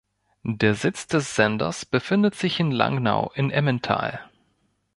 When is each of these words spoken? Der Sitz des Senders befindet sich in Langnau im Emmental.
Der 0.41 0.73
Sitz 0.73 1.05
des 1.05 1.35
Senders 1.35 1.85
befindet 1.85 2.33
sich 2.33 2.59
in 2.59 2.71
Langnau 2.71 3.31
im 3.35 3.51
Emmental. 3.51 4.19